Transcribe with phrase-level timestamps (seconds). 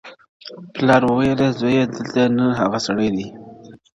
[0.73, 3.29] پلار ویل زویه دلته نر هغه سړی دی-